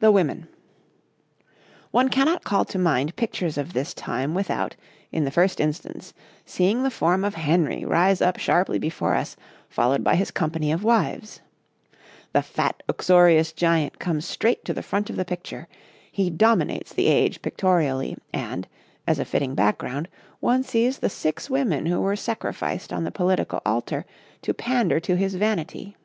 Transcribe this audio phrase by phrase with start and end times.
[0.00, 0.48] THE WOMEN
[1.90, 4.74] One cannot call to mind pictures of this time without,
[5.10, 6.14] in the first instance,
[6.46, 9.36] seeing the form of Henry rise up sharply before us
[9.68, 11.42] followed by his company of wives.
[12.32, 15.68] The fat, uxorious giant comes straight to the front of the picture,
[16.10, 18.66] he dominates the age pictorially; and,
[19.06, 20.08] as a fitting background,
[20.40, 24.06] one sees the six women who were sacrificed on the political altar
[24.40, 25.98] to pander to his vanity.